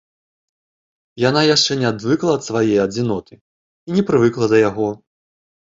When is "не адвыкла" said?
1.81-2.31